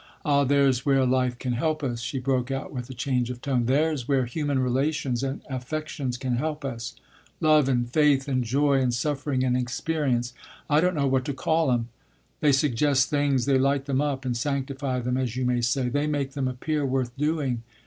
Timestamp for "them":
13.85-14.01, 15.01-15.17, 16.31-16.47